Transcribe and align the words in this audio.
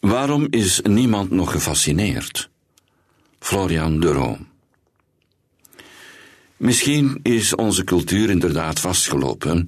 Waarom 0.00 0.46
is 0.50 0.80
niemand 0.82 1.30
nog 1.30 1.50
gefascineerd? 1.50 2.50
Florian 3.38 4.00
de 4.00 4.12
Room. 4.12 4.46
Misschien 6.56 7.20
is 7.22 7.54
onze 7.54 7.84
cultuur 7.84 8.30
inderdaad 8.30 8.80
vastgelopen 8.80 9.66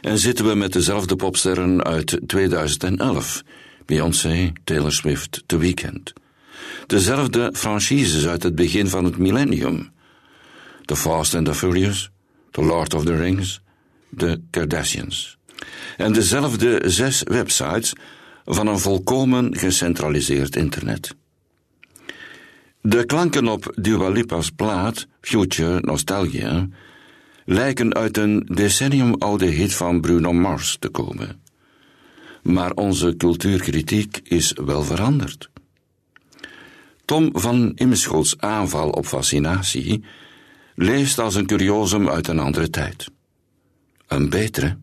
en 0.00 0.18
zitten 0.18 0.46
we 0.46 0.54
met 0.54 0.72
dezelfde 0.72 1.16
popsterren 1.16 1.84
uit 1.84 2.20
2011, 2.26 3.42
Beyoncé, 3.86 4.52
Taylor 4.64 4.92
Swift, 4.92 5.42
The 5.46 5.58
Weeknd. 5.58 6.12
Dezelfde 6.86 7.50
franchises 7.52 8.26
uit 8.26 8.42
het 8.42 8.54
begin 8.54 8.88
van 8.88 9.04
het 9.04 9.18
millennium. 9.18 9.90
The 10.84 10.96
Fast 10.96 11.34
and 11.34 11.46
the 11.46 11.54
Furious, 11.54 12.10
The 12.50 12.64
Lord 12.64 12.94
of 12.94 13.04
the 13.04 13.16
Rings, 13.16 13.60
The 14.16 14.40
Kardashians. 14.50 15.38
En 15.96 16.12
dezelfde 16.12 16.82
zes 16.84 17.22
websites 17.22 17.92
van 18.46 18.66
een 18.66 18.78
volkomen 18.78 19.56
gecentraliseerd 19.56 20.56
internet. 20.56 21.14
De 22.80 23.04
klanken 23.04 23.48
op 23.48 23.72
Dua 23.74 24.08
Lipa's 24.08 24.50
plaat, 24.50 25.06
Future 25.20 25.80
Nostalgia, 25.80 26.68
lijken 27.44 27.94
uit 27.94 28.16
een 28.16 28.48
decennium 28.54 29.14
oude 29.14 29.46
hit 29.46 29.74
van 29.74 30.00
Bruno 30.00 30.32
Mars 30.32 30.76
te 30.78 30.88
komen. 30.88 31.40
Maar 32.42 32.72
onze 32.72 33.14
cultuurkritiek 33.16 34.20
is 34.22 34.52
wel 34.64 34.82
veranderd. 34.82 35.50
Tom 37.04 37.30
van 37.32 37.72
Imschoots 37.74 38.38
aanval 38.38 38.90
op 38.90 39.06
fascinatie 39.06 40.04
leest 40.74 41.18
als 41.18 41.34
een 41.34 41.46
curiosum 41.46 42.08
uit 42.08 42.28
een 42.28 42.38
andere 42.38 42.70
tijd. 42.70 43.10
Een 44.06 44.30
betere, 44.30 44.76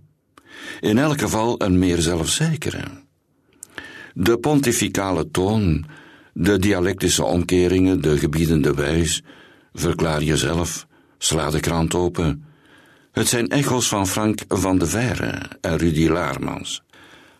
in 0.79 0.97
elk 0.97 1.19
geval 1.19 1.61
een 1.61 1.79
meer 1.79 2.01
zelfzekere. 2.01 3.02
De 4.13 4.37
pontificale 4.37 5.31
toon, 5.31 5.85
de 6.33 6.59
dialectische 6.59 7.23
omkeringen, 7.23 8.01
de 8.01 8.17
gebiedende 8.17 8.73
wijs, 8.73 9.21
verklaar 9.73 10.23
jezelf, 10.23 10.87
sla 11.17 11.49
de 11.49 11.59
krant 11.59 11.95
open. 11.95 12.45
Het 13.11 13.27
zijn 13.27 13.47
echo's 13.47 13.87
van 13.87 14.07
Frank 14.07 14.39
van 14.47 14.77
de 14.77 14.85
Verre 14.85 15.41
en 15.61 15.77
Rudy 15.77 16.07
Laarmans. 16.07 16.81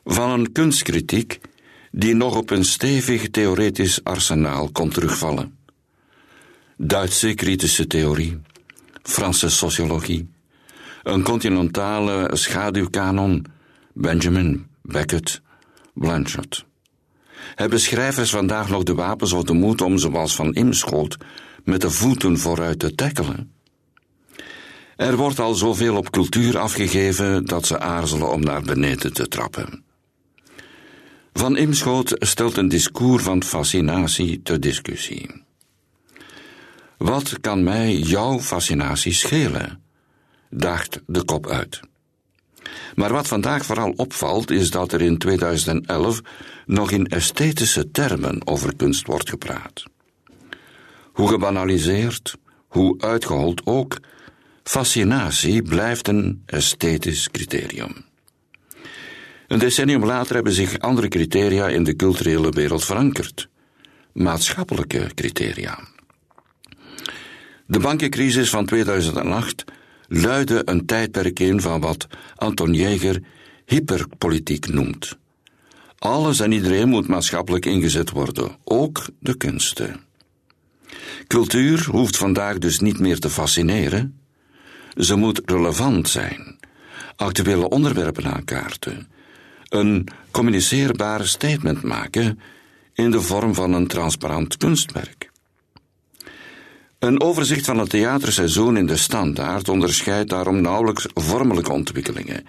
Van 0.04 0.30
een 0.30 0.52
kunstkritiek 0.52 1.40
die 1.92 2.16
nog 2.16 2.36
op 2.36 2.50
een 2.50 2.66
stevig 2.66 3.30
theoretisch 3.30 4.04
arsenaal 4.04 4.70
kon 4.72 4.90
terugvallen. 4.90 5.58
Duitse 6.78 7.34
kritische 7.34 7.88
theorie, 7.88 8.42
Franse 9.04 9.50
sociologie, 9.50 10.28
een 11.04 11.24
continentale 11.24 12.30
schaduwkanon, 12.34 13.46
Benjamin, 13.94 14.66
Beckett, 14.82 15.42
Blanchard. 15.94 16.66
Hebben 17.56 17.80
schrijvers 17.80 18.30
vandaag 18.30 18.70
nog 18.70 18.84
de 18.84 18.94
wapens 18.94 19.32
of 19.32 19.44
de 19.44 19.54
moed 19.54 19.82
om, 19.82 19.98
zoals 19.98 20.36
Van 20.36 20.54
Imschoot, 20.54 21.18
met 21.64 21.82
de 21.82 21.90
voeten 21.90 22.38
vooruit 22.38 22.80
te 22.80 22.96
tackelen? 22.96 23.52
Er 24.96 25.16
wordt 25.16 25.40
al 25.40 25.54
zoveel 25.54 25.96
op 25.98 26.12
cultuur 26.12 26.58
afgegeven 26.58 27.46
dat 27.46 27.66
ze 27.66 27.80
aarzelen 27.80 28.32
om 28.32 28.42
naar 28.42 28.62
beneden 28.62 29.14
te 29.14 29.28
trappen. 29.28 29.84
Van 31.34 31.58
Imschoot 31.58 32.16
stelt 32.20 32.58
een 32.58 32.68
discours 32.68 33.24
van 33.24 33.44
fascinatie 33.44 34.42
ter 34.42 34.60
discussie. 34.60 35.44
Wat 36.98 37.40
kan 37.40 37.64
mij 37.64 37.98
jouw 37.98 38.40
fascinatie 38.40 39.14
schelen? 39.14 39.82
daagt 40.50 41.02
de 41.06 41.24
kop 41.24 41.48
uit. 41.48 41.80
Maar 42.96 43.12
wat 43.12 43.28
vandaag 43.28 43.66
vooral 43.66 43.94
opvalt, 43.96 44.52
is 44.52 44.70
dat 44.70 44.92
er 44.92 45.02
in 45.02 45.18
2011 45.18 46.22
nog 46.66 46.92
in 46.92 47.08
esthetische 47.08 47.92
termen 47.92 48.48
over 48.48 48.76
kunst 48.76 49.08
wordt 49.08 49.30
gepraat. 49.30 49.84
Hoe 51.14 51.28
gebanaliseerd, 51.28 52.36
hoe 52.68 53.02
uitgehold 53.02 53.62
ook, 53.66 53.98
fascinatie 54.64 55.62
blijft 55.62 56.08
een 56.08 56.44
esthetisch 56.46 57.30
criterium. 57.32 58.06
Een 59.48 59.60
decennium 59.60 60.06
later 60.06 60.36
hebben 60.36 60.54
zich 60.54 60.80
andere 60.80 61.08
criteria 61.08 61.68
in 61.68 61.84
de 61.84 61.96
culturele 61.96 62.50
wereld 62.50 62.86
verankerd. 62.86 63.48
Maatschappelijke 64.14 65.12
criteria. 65.16 65.80
De 67.66 67.80
bankencrisis 67.80 68.50
van 68.50 68.66
2008 68.66 69.64
luidde 70.08 70.62
een 70.66 70.86
tijdperk 70.86 71.40
in 71.40 71.62
van 71.62 71.82
wat 71.82 72.08
Anton 72.36 72.74
Jäger 72.74 73.24
hyperpolitiek 73.66 74.68
noemt. 74.68 75.18
Alles 76.00 76.40
en 76.40 76.52
iedereen 76.52 76.90
moet 76.90 77.08
maatschappelijk 77.08 77.66
ingezet 77.66 78.10
worden, 78.10 78.58
ook 78.64 79.06
de 79.20 79.38
kunsten. 79.38 80.02
Cultuur 81.28 81.88
hoeft 81.92 82.18
vandaag 82.18 82.58
dus 82.58 82.80
niet 82.80 83.00
meer 83.00 83.20
te 83.20 83.30
fascineren. 83.30 84.20
Ze 84.98 85.16
moet 85.16 85.42
relevant 85.46 86.10
zijn, 86.10 86.60
actuele 87.16 87.70
onderwerpen 87.70 88.34
aankaarten, 88.34 89.08
een 89.70 90.08
communiceerbaar 90.32 91.28
statement 91.28 91.82
maken 91.82 92.40
in 92.94 93.12
de 93.12 93.22
vorm 93.22 93.54
van 93.54 93.74
een 93.74 93.88
transparant 93.88 94.58
kunstwerk. 94.58 95.32
Een 97.04 97.22
overzicht 97.22 97.66
van 97.66 97.78
het 97.78 97.90
theaterseizoen 97.90 98.78
in 98.78 98.86
de 98.86 98.98
standaard 98.98 99.70
onderscheidt 99.70 100.30
daarom 100.30 100.62
nauwelijks 100.62 101.06
vormelijke 101.14 101.72
ontwikkelingen, 101.72 102.46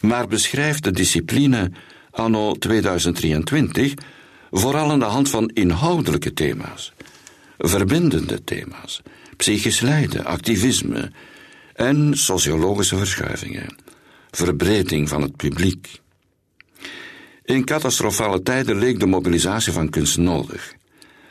maar 0.00 0.26
beschrijft 0.26 0.84
de 0.84 0.90
discipline 0.90 1.70
anno 2.10 2.52
2023 2.54 3.94
vooral 4.50 4.90
aan 4.90 4.98
de 4.98 5.04
hand 5.04 5.30
van 5.30 5.50
inhoudelijke 5.54 6.32
thema's, 6.32 6.92
verbindende 7.58 8.44
thema's, 8.44 9.02
psychisch 9.36 9.80
lijden, 9.80 10.24
activisme 10.24 11.10
en 11.74 12.14
sociologische 12.14 12.96
verschuivingen, 12.96 13.76
verbreding 14.30 15.08
van 15.08 15.22
het 15.22 15.36
publiek. 15.36 16.00
In 17.44 17.64
catastrofale 17.64 18.42
tijden 18.42 18.78
leek 18.78 19.00
de 19.00 19.06
mobilisatie 19.06 19.72
van 19.72 19.90
kunst 19.90 20.18
nodig, 20.18 20.74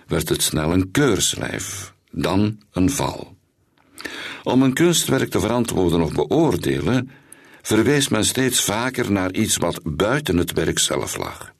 werd 0.07 0.29
het 0.29 0.43
snel 0.43 0.73
een 0.73 0.91
keurslijf 0.91 1.93
dan 2.15 2.59
een 2.71 2.89
val. 2.89 3.35
Om 4.43 4.61
een 4.61 4.73
kunstwerk 4.73 5.29
te 5.29 5.39
verantwoorden 5.39 6.01
of 6.01 6.11
beoordelen, 6.11 7.11
verwees 7.61 8.07
men 8.07 8.25
steeds 8.25 8.63
vaker 8.63 9.11
naar 9.11 9.33
iets 9.33 9.57
wat 9.57 9.79
buiten 9.83 10.37
het 10.37 10.53
werk 10.53 10.79
zelf 10.79 11.17
lag. 11.17 11.53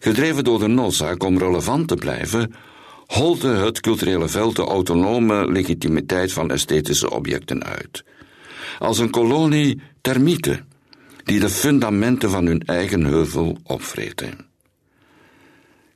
Gedreven 0.00 0.44
door 0.44 0.58
de 0.58 0.66
noodzaak 0.66 1.22
om 1.22 1.38
relevant 1.38 1.88
te 1.88 1.94
blijven, 1.94 2.54
holde 3.06 3.48
het 3.48 3.80
culturele 3.80 4.28
veld 4.28 4.56
de 4.56 4.62
autonome 4.62 5.50
legitimiteit 5.52 6.32
van 6.32 6.50
esthetische 6.50 7.10
objecten 7.10 7.64
uit. 7.64 8.04
Als 8.78 8.98
een 8.98 9.10
kolonie 9.10 9.80
termieten, 10.00 10.68
die 11.24 11.40
de 11.40 11.50
fundamenten 11.50 12.30
van 12.30 12.46
hun 12.46 12.62
eigen 12.62 13.04
heuvel 13.04 13.58
opvreten. 13.62 14.46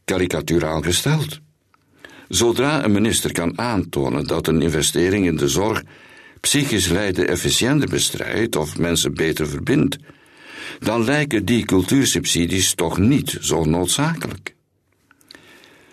Karikaturaal 0.04 0.80
gesteld. 0.80 1.41
Zodra 2.28 2.84
een 2.84 2.92
minister 2.92 3.32
kan 3.32 3.58
aantonen 3.58 4.26
dat 4.26 4.46
een 4.46 4.62
investering 4.62 5.26
in 5.26 5.36
de 5.36 5.48
zorg 5.48 5.82
psychisch 6.40 6.88
lijden 6.88 7.28
efficiënter 7.28 7.88
bestrijdt 7.88 8.56
of 8.56 8.78
mensen 8.78 9.14
beter 9.14 9.48
verbindt, 9.48 9.98
dan 10.78 11.04
lijken 11.04 11.44
die 11.44 11.64
cultuursubsidies 11.64 12.74
toch 12.74 12.98
niet 12.98 13.38
zo 13.40 13.64
noodzakelijk. 13.64 14.54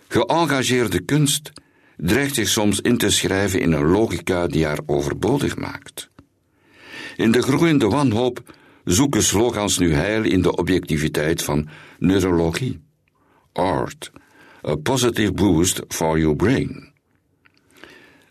Geëngageerde 0.07 1.00
kunst 1.00 1.51
dreigt 1.97 2.35
zich 2.35 2.47
soms 2.47 2.79
in 2.79 2.97
te 2.97 3.09
schrijven 3.09 3.59
in 3.59 3.72
een 3.72 3.85
logica 3.85 4.47
die 4.47 4.66
haar 4.66 4.79
overbodig 4.85 5.57
maakt. 5.57 6.09
In 7.16 7.31
de 7.31 7.41
groeiende 7.41 7.88
wanhoop 7.88 8.44
zoeken 8.84 9.23
slogans 9.23 9.78
nu 9.78 9.94
heil 9.94 10.23
in 10.23 10.41
de 10.41 10.56
objectiviteit 10.56 11.44
van 11.44 11.69
neurologie, 12.00 12.79
art, 13.53 14.12
A 14.67 14.75
Positive 14.75 15.31
Boost 15.31 15.81
for 15.88 16.19
Your 16.19 16.35
Brain. 16.35 16.91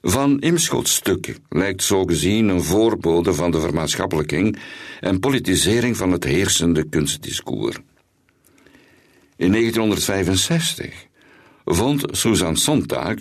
Van 0.03 0.41
Imschot's 0.41 0.95
stuk 0.95 1.39
lijkt 1.49 1.83
zo 1.83 2.05
gezien 2.05 2.49
een 2.49 2.63
voorbode 2.63 3.35
van 3.35 3.51
de 3.51 3.61
vermaatschappelijking 3.61 4.59
en 5.01 5.21
politisering 5.21 5.97
van 5.97 6.13
het 6.13 6.25
heersende 6.25 6.89
kunstdiscours. 6.89 7.77
In 9.37 9.53
1965 9.53 11.07
vond 11.65 12.05
Susan 12.11 12.57
Sontag 12.57 13.15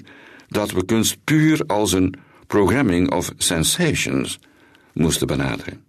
dat 0.48 0.72
we 0.72 0.86
kunst 0.86 1.18
puur 1.24 1.64
als 1.68 1.92
een 1.92 2.14
programming 2.48 3.12
of 3.12 3.32
sensations 3.38 4.40
moesten 4.94 5.28
benaderen. 5.28 5.86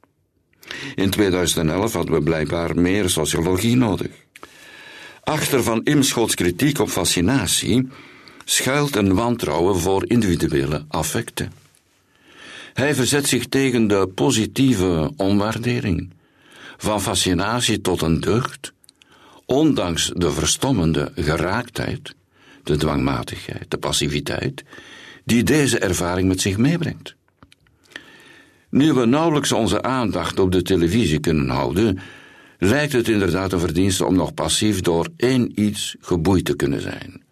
In 0.94 1.10
2011 1.10 1.92
hadden 1.92 2.14
we 2.14 2.22
blijkbaar 2.22 2.80
meer 2.80 3.08
sociologie 3.08 3.76
nodig. 3.76 4.27
Achter 5.28 5.62
van 5.62 5.84
Imschoots 5.84 6.34
kritiek 6.34 6.78
op 6.78 6.88
fascinatie 6.88 7.88
schuilt 8.44 8.96
een 8.96 9.14
wantrouwen 9.14 9.78
voor 9.78 10.04
individuele 10.06 10.84
affecten. 10.88 11.52
Hij 12.72 12.94
verzet 12.94 13.26
zich 13.26 13.46
tegen 13.46 13.86
de 13.86 14.10
positieve 14.14 15.12
omwaardering, 15.16 16.10
van 16.76 17.02
fascinatie 17.02 17.80
tot 17.80 18.02
een 18.02 18.20
deugd, 18.20 18.72
ondanks 19.46 20.12
de 20.14 20.30
verstommende 20.32 21.12
geraaktheid, 21.14 22.14
de 22.62 22.76
dwangmatigheid, 22.76 23.70
de 23.70 23.78
passiviteit, 23.78 24.64
die 25.24 25.42
deze 25.42 25.78
ervaring 25.78 26.28
met 26.28 26.40
zich 26.40 26.56
meebrengt. 26.56 27.14
Nu 28.70 28.92
we 28.92 29.06
nauwelijks 29.06 29.52
onze 29.52 29.82
aandacht 29.82 30.38
op 30.38 30.52
de 30.52 30.62
televisie 30.62 31.20
kunnen 31.20 31.48
houden, 31.48 31.98
lijkt 32.58 32.92
het 32.92 33.08
inderdaad 33.08 33.52
een 33.52 33.60
verdienste 33.60 34.04
om 34.04 34.14
nog 34.14 34.34
passief 34.34 34.80
door 34.80 35.08
één 35.16 35.60
iets 35.60 35.96
geboeid 36.00 36.44
te 36.44 36.56
kunnen 36.56 36.80
zijn. 36.80 37.22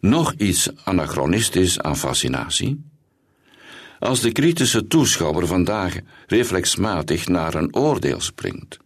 Nog 0.00 0.32
iets 0.32 0.70
anachronistisch 0.84 1.80
aan 1.80 1.96
fascinatie. 1.96 2.84
Als 3.98 4.20
de 4.20 4.32
kritische 4.32 4.86
toeschouwer 4.86 5.46
vandaag 5.46 5.96
reflexmatig 6.26 7.28
naar 7.28 7.54
een 7.54 7.74
oordeel 7.74 8.20
springt, 8.20 8.78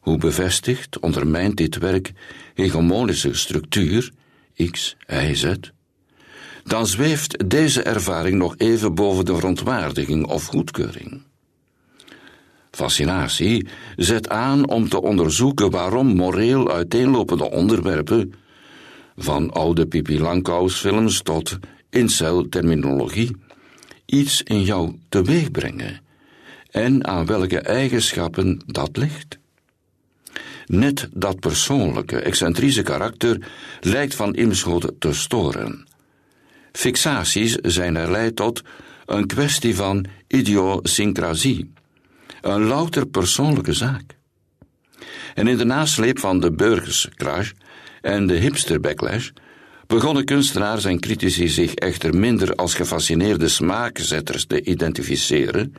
hoe 0.00 0.18
bevestigt, 0.18 0.98
ondermijnt 0.98 1.56
dit 1.56 1.78
werk 1.78 2.12
hegemonische 2.54 3.34
structuur, 3.34 4.12
X, 4.70 4.96
Y, 5.06 5.34
Z, 5.34 5.54
dan 6.64 6.86
zweeft 6.86 7.50
deze 7.50 7.82
ervaring 7.82 8.38
nog 8.38 8.54
even 8.56 8.94
boven 8.94 9.24
de 9.24 9.34
verontwaardiging 9.34 10.26
of 10.26 10.46
goedkeuring. 10.46 11.22
Fascinatie 12.76 13.66
zet 13.96 14.28
aan 14.28 14.68
om 14.68 14.88
te 14.88 15.02
onderzoeken 15.02 15.70
waarom 15.70 16.06
moreel 16.06 16.70
uiteenlopende 16.70 17.50
onderwerpen, 17.50 18.32
van 19.16 19.52
oude 19.52 19.86
Pipi 19.86 20.20
Langkous-films 20.20 21.22
tot 21.22 21.58
incel-terminologie, 21.90 23.36
iets 24.06 24.42
in 24.42 24.62
jou 24.62 24.98
teweeg 25.08 25.50
brengen 25.50 26.00
en 26.70 27.06
aan 27.06 27.26
welke 27.26 27.60
eigenschappen 27.60 28.60
dat 28.66 28.96
ligt. 28.96 29.38
Net 30.66 31.08
dat 31.12 31.40
persoonlijke, 31.40 32.20
excentrische 32.20 32.82
karakter 32.82 33.48
lijkt 33.80 34.14
van 34.14 34.34
Imschoten 34.34 34.98
te 34.98 35.12
storen. 35.12 35.86
Fixaties 36.72 37.54
zijn 37.54 37.96
er 37.96 38.10
leid 38.10 38.36
tot 38.36 38.62
een 39.06 39.26
kwestie 39.26 39.76
van 39.76 40.06
idiosyncrasie, 40.26 41.74
een 42.50 42.64
louter 42.64 43.06
persoonlijke 43.06 43.72
zaak. 43.72 44.16
En 45.34 45.48
in 45.48 45.56
de 45.56 45.64
nasleep 45.64 46.18
van 46.18 46.40
de 46.40 46.52
burgerscrash 46.52 47.50
en 48.00 48.26
de 48.26 48.34
hipster-backlash 48.34 49.30
begonnen 49.86 50.24
kunstenaars 50.24 50.84
en 50.84 51.00
critici 51.00 51.48
zich 51.48 51.74
echter 51.74 52.16
minder 52.16 52.54
als 52.54 52.74
gefascineerde 52.74 53.48
smaakzetters 53.48 54.46
te 54.46 54.62
identificeren, 54.62 55.74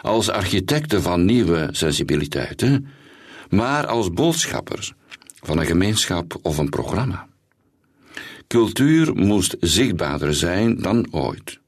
als 0.00 0.28
architecten 0.28 1.02
van 1.02 1.24
nieuwe 1.24 1.68
sensibiliteiten, 1.70 2.86
maar 3.48 3.86
als 3.86 4.10
boodschappers 4.10 4.92
van 5.40 5.58
een 5.58 5.66
gemeenschap 5.66 6.38
of 6.42 6.58
een 6.58 6.68
programma. 6.68 7.26
Cultuur 8.46 9.14
moest 9.14 9.56
zichtbaarder 9.60 10.34
zijn 10.34 10.82
dan 10.82 11.06
ooit. 11.10 11.60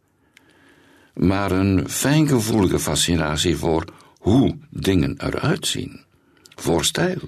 Maar 1.14 1.52
een 1.52 1.88
fijngevoelige 1.88 2.78
fascinatie 2.78 3.56
voor 3.56 3.84
hoe 4.24 4.56
dingen 4.70 5.14
eruit 5.18 5.66
zien, 5.66 6.00
voor 6.54 6.84
stijl, 6.84 7.20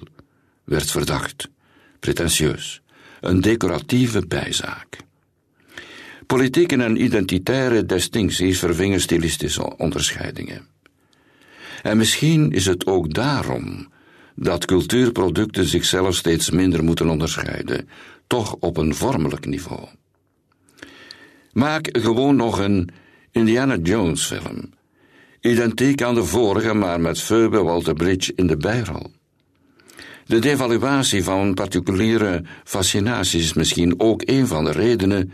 werd 0.63 0.91
verdacht, 0.91 1.49
pretentieus, 1.99 2.81
een 3.21 3.41
decoratieve 3.41 4.27
bijzaak. 4.27 4.97
Politieke 6.25 6.83
en 6.83 7.03
identitaire 7.03 7.85
distincties 7.85 8.59
vervingen 8.59 9.01
stilistische 9.01 9.77
onderscheidingen. 9.77 10.67
En 11.83 11.97
misschien 11.97 12.51
is 12.51 12.65
het 12.65 12.85
ook 12.85 13.13
daarom 13.13 13.87
dat 14.35 14.65
cultuurproducten 14.65 15.65
zichzelf 15.65 16.15
steeds 16.15 16.49
minder 16.49 16.83
moeten 16.83 17.09
onderscheiden, 17.09 17.89
toch 18.27 18.55
op 18.59 18.77
een 18.77 18.95
vormelijk 18.95 19.45
niveau. 19.45 19.87
Maak 21.51 21.89
gewoon 21.91 22.35
nog 22.35 22.59
een 22.59 22.89
Indiana 23.31 23.75
Jones 23.75 24.25
film, 24.25 24.75
identiek 25.49 26.01
aan 26.01 26.15
de 26.15 26.23
vorige, 26.23 26.73
maar 26.73 27.01
met 27.01 27.21
Phoebe 27.21 27.63
Walter-Bridge 27.63 28.31
in 28.35 28.47
de 28.47 28.57
bijrol. 28.57 29.11
De 30.25 30.39
devaluatie 30.39 31.23
van 31.23 31.53
particuliere 31.53 32.43
fascinaties 32.63 33.43
is 33.43 33.53
misschien 33.53 33.99
ook 33.99 34.21
een 34.25 34.47
van 34.47 34.63
de 34.63 34.71
redenen 34.71 35.31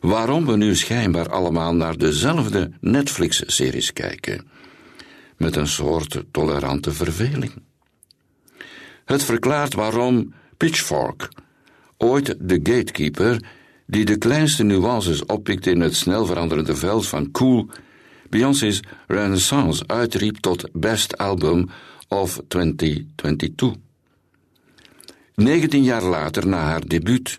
waarom 0.00 0.46
we 0.46 0.56
nu 0.56 0.76
schijnbaar 0.76 1.28
allemaal 1.28 1.74
naar 1.74 1.98
dezelfde 1.98 2.70
Netflix-series 2.80 3.92
kijken, 3.92 4.46
met 5.36 5.56
een 5.56 5.68
soort 5.68 6.22
tolerante 6.30 6.92
verveling. 6.92 7.52
Het 9.04 9.22
verklaart 9.22 9.74
waarom 9.74 10.34
Pitchfork, 10.56 11.28
ooit 11.96 12.36
de 12.40 12.60
gatekeeper, 12.62 13.44
die 13.86 14.04
de 14.04 14.18
kleinste 14.18 14.62
nuances 14.62 15.24
oppikte 15.26 15.70
in 15.70 15.80
het 15.80 15.96
snel 15.96 16.26
veranderende 16.26 16.76
veld 16.76 17.08
van 17.08 17.30
cool, 17.30 17.68
Beyoncé's 18.34 18.80
Renaissance 19.06 19.84
uitriep 19.86 20.40
tot 20.40 20.68
Best 20.72 21.18
Album 21.18 21.68
of 22.08 22.40
2022. 22.48 23.74
19 25.34 25.82
jaar 25.82 26.02
later, 26.02 26.46
na 26.46 26.58
haar 26.58 26.86
debuut, 26.86 27.38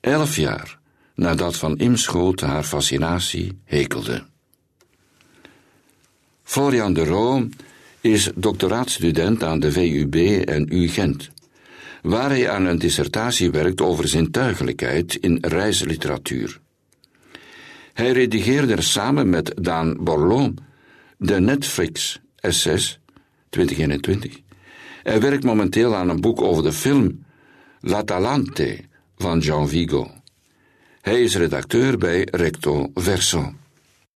11 0.00 0.36
jaar 0.36 0.78
nadat 1.14 1.56
Van 1.56 1.76
Imschoot 1.78 2.40
haar 2.40 2.64
fascinatie 2.64 3.58
hekelde. 3.64 4.24
Florian 6.42 6.92
de 6.92 7.04
Roo 7.04 7.48
is 8.00 8.30
doctoraatstudent 8.34 9.42
aan 9.42 9.60
de 9.60 9.72
VUB 9.72 10.14
en 10.48 10.66
U 10.68 10.88
Gent, 10.88 11.30
waar 12.02 12.30
hij 12.30 12.50
aan 12.50 12.64
een 12.64 12.78
dissertatie 12.78 13.50
werkt 13.50 13.80
over 13.80 14.08
zintuigelijkheid 14.08 15.14
in 15.14 15.38
reisliteratuur. 15.40 16.60
Hij 17.92 18.12
redigeerde 18.12 18.74
er 18.74 18.82
samen 18.82 19.30
met 19.30 19.52
Daan 19.54 19.96
Borloo 20.00 20.54
de 21.16 21.40
Netflix 21.40 22.20
SS 22.36 22.98
2021. 23.48 24.40
Hij 25.02 25.20
werkt 25.20 25.44
momenteel 25.44 25.94
aan 25.94 26.08
een 26.08 26.20
boek 26.20 26.40
over 26.40 26.62
de 26.62 26.72
film 26.72 27.24
L'Atalante 27.80 28.80
van 29.16 29.38
Jean 29.38 29.68
Vigo. 29.68 30.10
Hij 31.00 31.22
is 31.22 31.36
redacteur 31.36 31.98
bij 31.98 32.28
Recto 32.30 32.90
Verso. 32.94 33.54